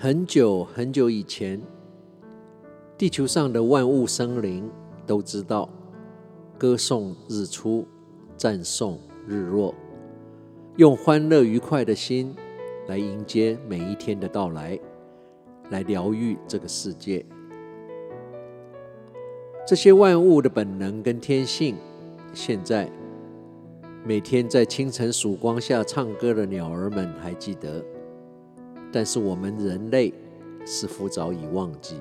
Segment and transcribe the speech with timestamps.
[0.00, 1.60] 很久很久以前，
[2.96, 4.70] 地球上的万物生灵
[5.04, 5.68] 都知道，
[6.56, 7.84] 歌颂日出，
[8.36, 9.74] 赞颂日落，
[10.76, 12.32] 用欢乐愉快的心
[12.86, 14.78] 来迎接每一天的到来，
[15.70, 17.26] 来疗愈这个世界。
[19.66, 21.74] 这些万物的本能跟天性，
[22.32, 22.88] 现在
[24.04, 27.84] 每天在清晨曙光下唱歌的鸟儿们还记得。
[28.92, 30.12] 但是我们人类
[30.64, 32.00] 似乎早已忘记，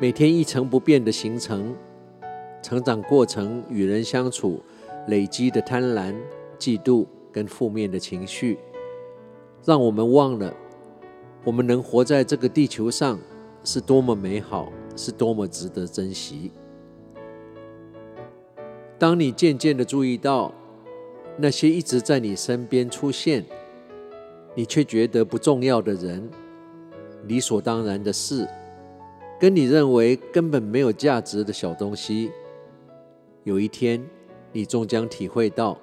[0.00, 1.74] 每天一成不变的行程，
[2.62, 4.62] 成长过程与人相处
[5.08, 6.14] 累积的贪婪、
[6.58, 8.58] 嫉妒跟负面的情绪，
[9.64, 10.54] 让我们忘了
[11.44, 13.18] 我们能活在这个地球上
[13.64, 16.52] 是多么美好，是多么值得珍惜。
[18.98, 20.52] 当你渐渐的注意到
[21.36, 23.44] 那些一直在你身边出现，
[24.54, 26.28] 你却觉得不重要的人、
[27.26, 28.48] 理所当然的事，
[29.38, 32.32] 跟你认为根本没有价值的小东西，
[33.44, 34.04] 有一天，
[34.52, 35.78] 你终将体会到，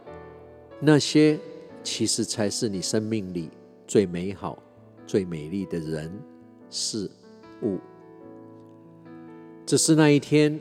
[0.79, 1.39] 那些
[1.83, 3.49] 其实才是你生命里
[3.87, 4.61] 最美好、
[5.07, 6.11] 最美丽的人、
[6.69, 7.09] 事、
[7.61, 7.77] 物。
[9.65, 10.59] 只是那一天，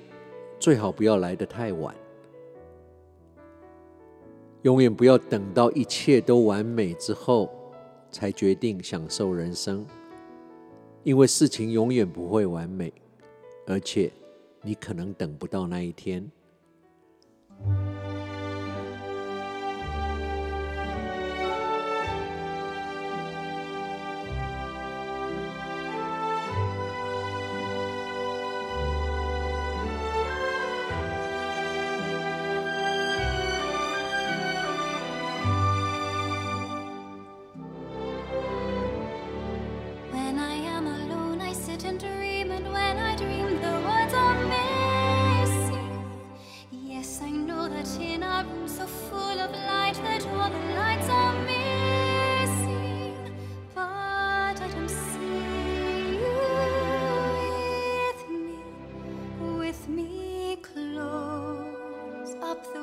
[0.60, 1.92] 最好不要来得太晚，
[4.62, 7.50] 永远不要等到一切都完美之后。
[8.14, 9.84] 才决定享受人生，
[11.02, 12.92] 因为事情永远不会完美，
[13.66, 14.08] 而且
[14.62, 16.24] 你可能等不到那一天。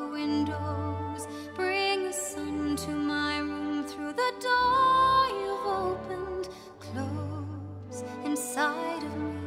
[0.09, 1.27] windows.
[1.55, 6.49] Bring the sun to my room Through the door you've opened.
[6.79, 9.41] Close inside of me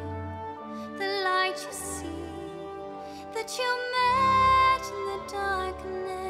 [0.98, 2.06] The light you see
[3.34, 6.23] That you met in the darkness.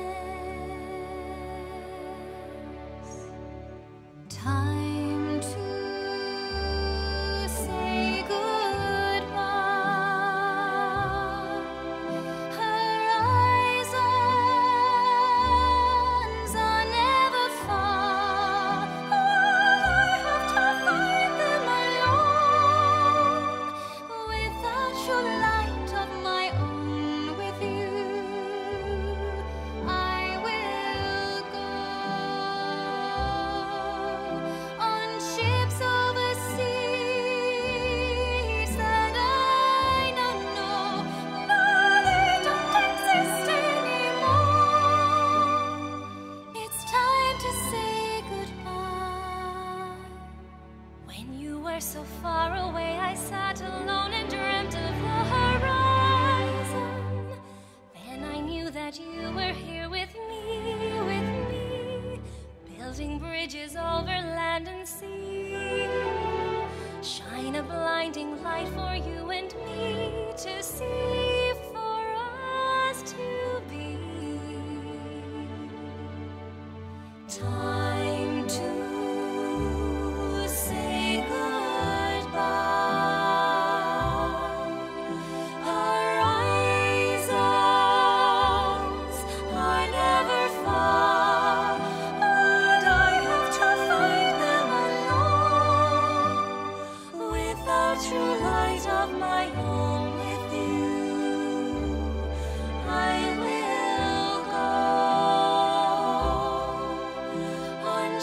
[51.85, 53.84] So far away, I sat alone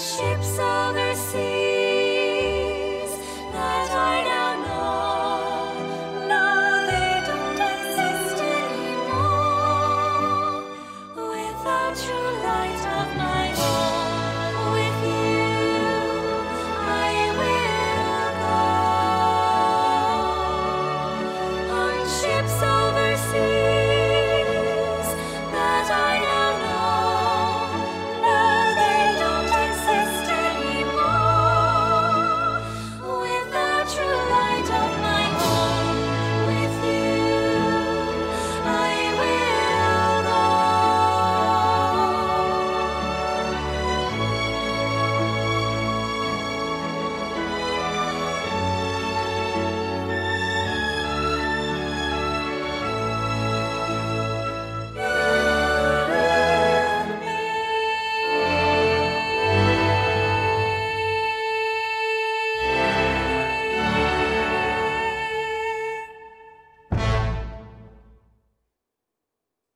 [0.02, 1.51] ships over their sea.